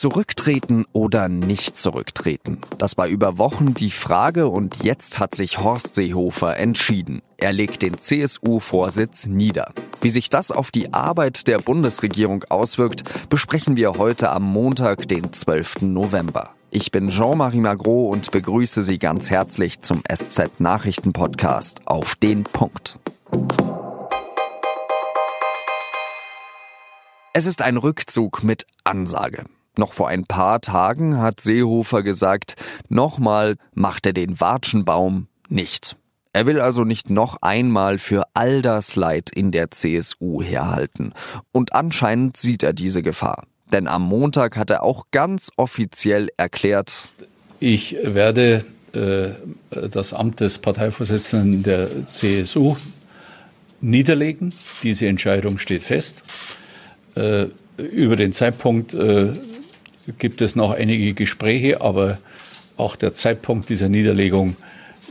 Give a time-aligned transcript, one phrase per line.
[0.00, 2.62] Zurücktreten oder nicht zurücktreten?
[2.78, 7.20] Das war über Wochen die Frage und jetzt hat sich Horst Seehofer entschieden.
[7.36, 9.74] Er legt den CSU-Vorsitz nieder.
[10.00, 15.34] Wie sich das auf die Arbeit der Bundesregierung auswirkt, besprechen wir heute am Montag, den
[15.34, 15.82] 12.
[15.82, 16.54] November.
[16.70, 22.98] Ich bin Jean-Marie Magro und begrüße Sie ganz herzlich zum SZ-Nachrichten-Podcast auf den Punkt.
[27.34, 29.44] Es ist ein Rückzug mit Ansage.
[29.80, 32.56] Noch vor ein paar Tagen hat Seehofer gesagt,
[32.90, 35.96] nochmal macht er den Watschenbaum nicht.
[36.34, 41.14] Er will also nicht noch einmal für all das Leid in der CSU herhalten.
[41.50, 43.46] Und anscheinend sieht er diese Gefahr.
[43.72, 47.04] Denn am Montag hat er auch ganz offiziell erklärt,
[47.58, 49.30] ich werde äh,
[49.88, 52.76] das Amt des Parteivorsitzenden der CSU
[53.80, 54.52] niederlegen.
[54.82, 56.22] Diese Entscheidung steht fest.
[57.14, 57.46] Äh,
[57.80, 59.32] über den Zeitpunkt äh,
[60.18, 62.18] gibt es noch einige Gespräche, aber
[62.76, 64.56] auch der Zeitpunkt dieser Niederlegung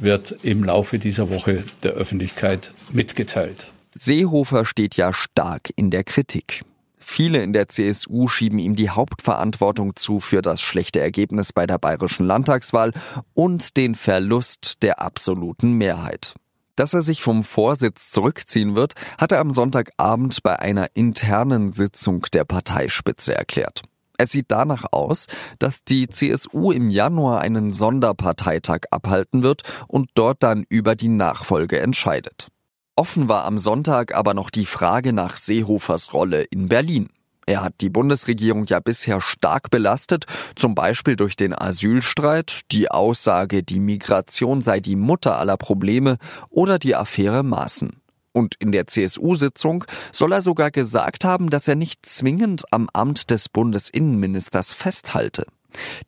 [0.00, 3.70] wird im Laufe dieser Woche der Öffentlichkeit mitgeteilt.
[3.94, 6.62] Seehofer steht ja stark in der Kritik.
[6.98, 11.78] Viele in der CSU schieben ihm die Hauptverantwortung zu für das schlechte Ergebnis bei der
[11.78, 12.92] bayerischen Landtagswahl
[13.34, 16.34] und den Verlust der absoluten Mehrheit.
[16.76, 22.26] Dass er sich vom Vorsitz zurückziehen wird, hat er am Sonntagabend bei einer internen Sitzung
[22.32, 23.82] der Parteispitze erklärt.
[24.16, 25.26] Es sieht danach aus,
[25.58, 31.80] dass die CSU im Januar einen Sonderparteitag abhalten wird und dort dann über die Nachfolge
[31.80, 32.48] entscheidet.
[32.96, 37.08] Offen war am Sonntag aber noch die Frage nach Seehofers Rolle in Berlin.
[37.46, 43.62] Er hat die Bundesregierung ja bisher stark belastet, zum Beispiel durch den Asylstreit, die Aussage,
[43.62, 46.16] die Migration sei die Mutter aller Probleme
[46.48, 48.03] oder die Affäre Maaßen.
[48.34, 53.30] Und in der CSU-Sitzung soll er sogar gesagt haben, dass er nicht zwingend am Amt
[53.30, 55.46] des Bundesinnenministers festhalte.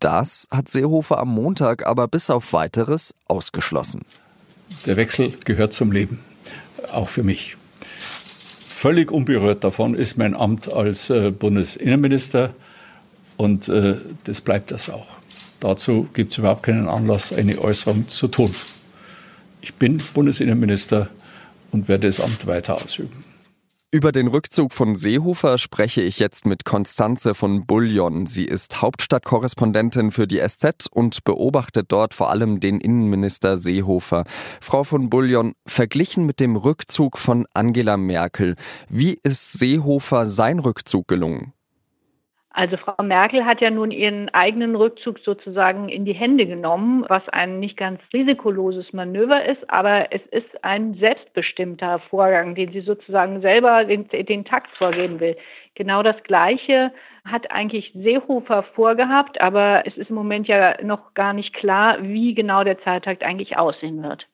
[0.00, 4.02] Das hat Seehofer am Montag aber bis auf weiteres ausgeschlossen.
[4.86, 6.18] Der Wechsel gehört zum Leben,
[6.92, 7.56] auch für mich.
[8.68, 12.54] Völlig unberührt davon ist mein Amt als äh, Bundesinnenminister
[13.36, 15.06] und äh, das bleibt das auch.
[15.60, 18.54] Dazu gibt es überhaupt keinen Anlass, eine Äußerung zu tun.
[19.62, 21.08] Ich bin Bundesinnenminister
[21.72, 23.24] und werde das Amt weiter ausüben.
[23.92, 28.26] Über den Rückzug von Seehofer spreche ich jetzt mit Konstanze von Bullion.
[28.26, 34.24] Sie ist Hauptstadtkorrespondentin für die SZ und beobachtet dort vor allem den Innenminister Seehofer.
[34.60, 38.56] Frau von Bullion, verglichen mit dem Rückzug von Angela Merkel,
[38.90, 41.52] wie ist Seehofer sein Rückzug gelungen?
[42.56, 47.28] Also Frau Merkel hat ja nun ihren eigenen Rückzug sozusagen in die Hände genommen, was
[47.28, 53.42] ein nicht ganz risikoloses Manöver ist, aber es ist ein selbstbestimmter Vorgang, den sie sozusagen
[53.42, 55.36] selber den, den Takt vorgeben will.
[55.74, 56.94] Genau das Gleiche
[57.26, 62.32] hat eigentlich Seehofer vorgehabt, aber es ist im Moment ja noch gar nicht klar, wie
[62.32, 64.26] genau der Zeittakt eigentlich aussehen wird.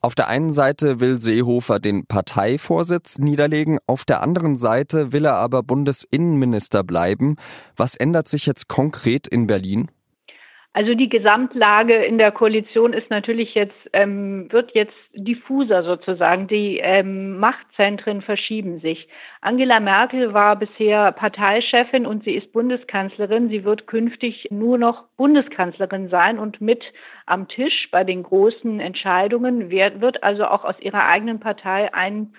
[0.00, 5.36] Auf der einen Seite will Seehofer den Parteivorsitz niederlegen, auf der anderen Seite will er
[5.36, 7.36] aber Bundesinnenminister bleiben.
[7.76, 9.90] Was ändert sich jetzt konkret in Berlin?
[10.72, 16.46] Also die Gesamtlage in der Koalition ist natürlich jetzt, ähm, wird jetzt diffuser sozusagen.
[16.46, 19.08] Die ähm, Machtzentren verschieben sich.
[19.40, 23.48] Angela Merkel war bisher Parteichefin und sie ist Bundeskanzlerin.
[23.48, 26.84] Sie wird künftig nur noch Bundeskanzlerin sein und mit
[27.26, 32.32] am Tisch bei den großen Entscheidungen wird also auch aus ihrer eigenen Partei ein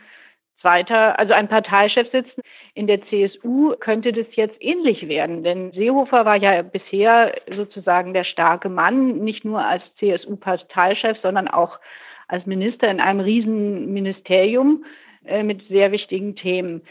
[0.61, 2.41] zweiter, also ein Parteichef sitzen.
[2.73, 8.23] In der CSU könnte das jetzt ähnlich werden, denn Seehofer war ja bisher sozusagen der
[8.23, 11.79] starke Mann, nicht nur als CSU-Parteichef, sondern auch
[12.27, 14.85] als Minister in einem Riesenministerium
[15.25, 16.81] äh, mit sehr wichtigen Themen.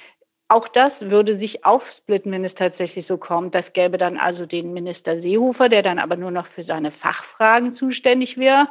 [0.48, 3.54] Auch das würde sich aufsplitten, wenn es tatsächlich so kommt.
[3.54, 7.76] Das gäbe dann also den Minister Seehofer, der dann aber nur noch für seine Fachfragen
[7.76, 8.66] zuständig wäre.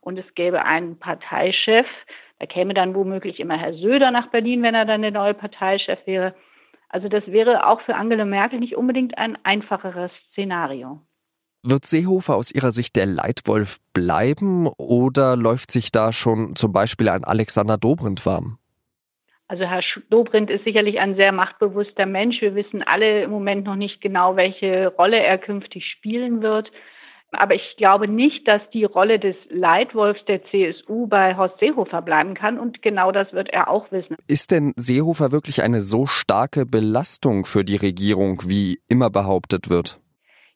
[0.00, 1.86] Und es gäbe einen Parteichef,
[2.38, 5.98] da käme dann womöglich immer Herr Söder nach Berlin, wenn er dann der neue Parteichef
[6.06, 6.34] wäre.
[6.88, 11.00] Also das wäre auch für Angela Merkel nicht unbedingt ein einfacheres Szenario.
[11.62, 17.08] Wird Seehofer aus Ihrer Sicht der Leitwolf bleiben oder läuft sich da schon zum Beispiel
[17.08, 18.58] ein Alexander Dobrindt warm?
[19.48, 22.40] Also Herr Dobrindt ist sicherlich ein sehr machtbewusster Mensch.
[22.40, 26.70] Wir wissen alle im Moment noch nicht genau, welche Rolle er künftig spielen wird.
[27.34, 32.34] Aber ich glaube nicht, dass die Rolle des Leitwolfs der CSU bei Horst Seehofer bleiben
[32.34, 32.58] kann.
[32.58, 34.16] Und genau das wird er auch wissen.
[34.26, 40.00] Ist denn Seehofer wirklich eine so starke Belastung für die Regierung, wie immer behauptet wird?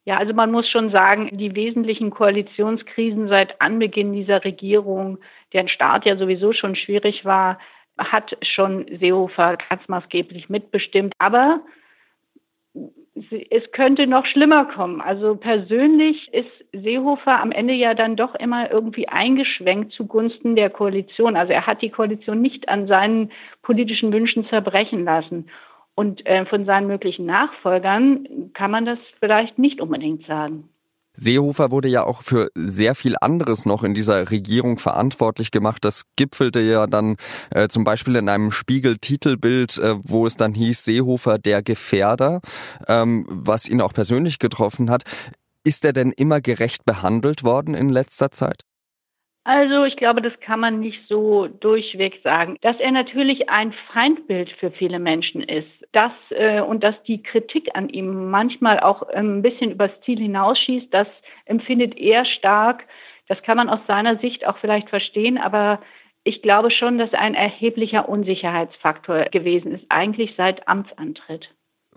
[0.04, 5.19] Ja, also man muss schon sagen, die wesentlichen Koalitionskrisen seit Anbeginn dieser Regierung,
[5.52, 7.58] deren Start ja sowieso schon schwierig war,
[7.98, 11.12] hat schon Seehofer ganz maßgeblich mitbestimmt.
[11.19, 11.60] Aber
[13.50, 15.00] es könnte noch schlimmer kommen.
[15.00, 21.36] Also persönlich ist Seehofer am Ende ja dann doch immer irgendwie eingeschwenkt zugunsten der Koalition.
[21.36, 23.30] Also er hat die Koalition nicht an seinen
[23.62, 25.48] politischen Wünschen zerbrechen lassen.
[25.94, 30.68] Und äh, von seinen möglichen Nachfolgern kann man das vielleicht nicht unbedingt sagen.
[31.14, 35.84] Seehofer wurde ja auch für sehr viel anderes noch in dieser Regierung verantwortlich gemacht.
[35.84, 37.16] Das gipfelte ja dann
[37.50, 42.40] äh, zum Beispiel in einem Spiegel-Titelbild, äh, wo es dann hieß Seehofer der Gefährder,
[42.87, 45.02] ähm, was ihn auch persönlich getroffen hat.
[45.64, 48.62] Ist er denn immer gerecht behandelt worden in letzter Zeit?
[49.48, 52.58] Also ich glaube, das kann man nicht so durchweg sagen.
[52.60, 57.70] Dass er natürlich ein Feindbild für viele Menschen ist, dass äh, und dass die Kritik
[57.72, 61.06] an ihm manchmal auch ähm, ein bisschen übers Ziel hinausschießt, das
[61.46, 62.84] empfindet er stark.
[63.26, 65.80] Das kann man aus seiner Sicht auch vielleicht verstehen, aber
[66.24, 71.48] ich glaube schon, dass ein erheblicher Unsicherheitsfaktor gewesen ist, eigentlich seit Amtsantritt.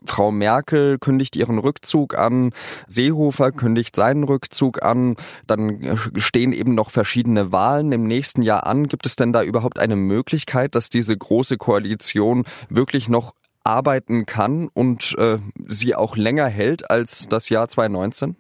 [0.06, 2.51] Frau Merkel kündigt ihren Rückzug an,
[2.88, 5.15] Seehofer kündigt seinen Rückzug an,
[5.48, 8.88] dann stehen eben noch verschiedene Wahlen im nächsten Jahr an.
[8.88, 13.33] Gibt es denn da überhaupt eine Möglichkeit, dass diese große Koalition wirklich noch
[13.63, 15.38] arbeiten kann und äh,
[15.68, 18.36] sie auch länger hält als das Jahr 2019?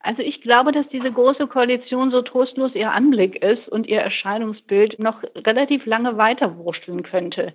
[0.00, 4.98] Also ich glaube, dass diese große Koalition so trostlos ihr Anblick ist und ihr Erscheinungsbild
[4.98, 7.54] noch relativ lange weiterwurschteln könnte.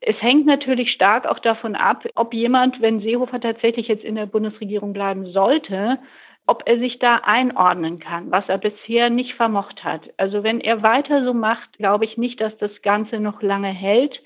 [0.00, 4.26] Es hängt natürlich stark auch davon ab, ob jemand, wenn Seehofer tatsächlich jetzt in der
[4.26, 5.98] Bundesregierung bleiben sollte,
[6.46, 10.08] ob er sich da einordnen kann, was er bisher nicht vermocht hat.
[10.16, 14.22] Also wenn er weiter so macht, glaube ich nicht, dass das Ganze noch lange hält.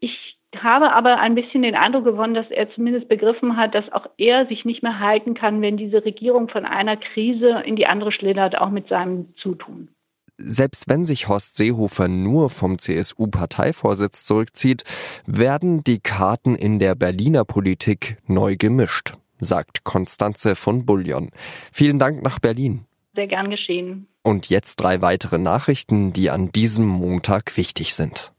[0.00, 4.06] Ich habe aber ein bisschen den Eindruck gewonnen, dass er zumindest begriffen hat, dass auch
[4.16, 8.12] er sich nicht mehr halten kann, wenn diese Regierung von einer Krise in die andere
[8.12, 9.88] schlittert, auch mit seinem Zutun.
[10.40, 14.84] Selbst wenn sich Horst Seehofer nur vom CSU-Parteivorsitz zurückzieht,
[15.26, 21.30] werden die Karten in der Berliner Politik neu gemischt, sagt Konstanze von Bullion.
[21.72, 22.84] Vielen Dank nach Berlin.
[23.16, 24.06] Sehr gern geschehen.
[24.22, 28.32] Und jetzt drei weitere Nachrichten, die an diesem Montag wichtig sind.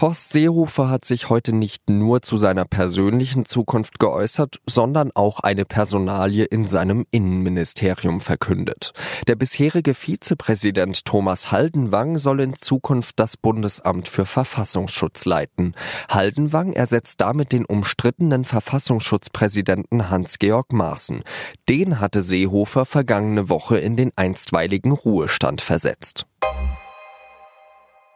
[0.00, 5.64] Horst Seehofer hat sich heute nicht nur zu seiner persönlichen Zukunft geäußert, sondern auch eine
[5.64, 8.92] Personalie in seinem Innenministerium verkündet.
[9.28, 15.76] Der bisherige Vizepräsident Thomas Haldenwang soll in Zukunft das Bundesamt für Verfassungsschutz leiten.
[16.08, 21.22] Haldenwang ersetzt damit den umstrittenen Verfassungsschutzpräsidenten Hans-Georg Maaßen.
[21.68, 26.26] Den hatte Seehofer vergangene Woche in den einstweiligen Ruhestand versetzt.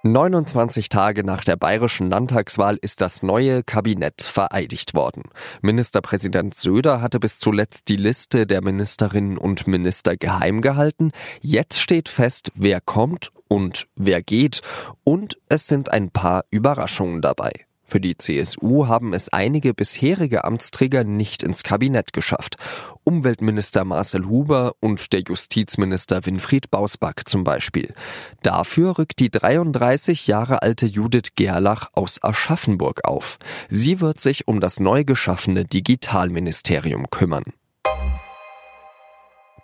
[0.05, 5.25] 29 Tage nach der bayerischen Landtagswahl ist das neue Kabinett vereidigt worden.
[5.61, 11.11] Ministerpräsident Söder hatte bis zuletzt die Liste der Ministerinnen und Minister geheim gehalten.
[11.41, 14.61] Jetzt steht fest, wer kommt und wer geht.
[15.03, 17.68] Und es sind ein paar Überraschungen dabei.
[17.89, 22.57] Für die CSU haben es einige bisherige Amtsträger nicht ins Kabinett geschafft.
[23.03, 27.95] Umweltminister Marcel Huber und der Justizminister Winfried Bausback zum Beispiel.
[28.43, 33.39] Dafür rückt die 33 Jahre alte Judith Gerlach aus Aschaffenburg auf.
[33.71, 37.45] Sie wird sich um das neu geschaffene Digitalministerium kümmern.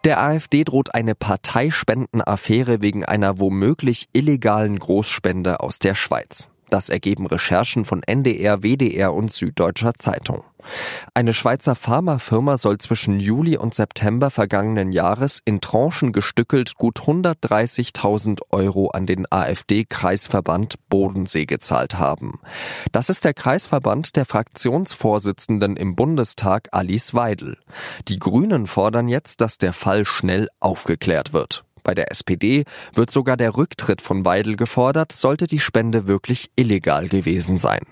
[0.04, 6.48] Der AfD droht eine Parteispendenaffäre wegen einer womöglich illegalen Großspende aus der Schweiz.
[6.74, 10.42] Das ergeben Recherchen von NDR, WDR und Süddeutscher Zeitung.
[11.14, 18.40] Eine Schweizer Pharmafirma soll zwischen Juli und September vergangenen Jahres in Tranchen gestückelt gut 130.000
[18.50, 22.40] Euro an den AfD-Kreisverband Bodensee gezahlt haben.
[22.90, 27.56] Das ist der Kreisverband der Fraktionsvorsitzenden im Bundestag Alice Weidel.
[28.08, 31.64] Die Grünen fordern jetzt, dass der Fall schnell aufgeklärt wird.
[31.84, 32.64] Bei der SPD
[32.94, 37.82] wird sogar der Rücktritt von Weidel gefordert, sollte die Spende wirklich illegal gewesen sein.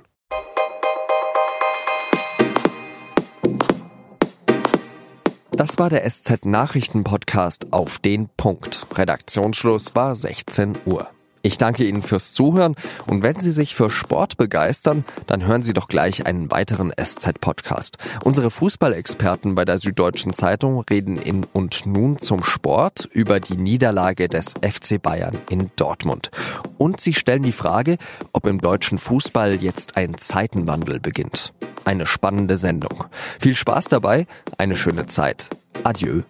[5.53, 8.87] Das war der SZ Nachrichten Podcast auf den Punkt.
[8.97, 11.09] Redaktionsschluss war 16 Uhr.
[11.43, 12.77] Ich danke Ihnen fürs Zuhören
[13.09, 17.99] und wenn Sie sich für Sport begeistern, dann hören Sie doch gleich einen weiteren SZ-Podcast.
[18.23, 24.29] Unsere Fußballexperten bei der Süddeutschen Zeitung reden in und nun zum Sport über die Niederlage
[24.29, 26.31] des FC Bayern in Dortmund.
[26.79, 27.99] Und sie stellen die Frage,
[28.33, 31.53] ob im deutschen Fußball jetzt ein Zeitenwandel beginnt.
[31.85, 33.05] Eine spannende Sendung.
[33.41, 34.27] Viel Spaß dabei,
[34.59, 35.49] eine schöne Zeit.
[35.83, 36.23] Adieu.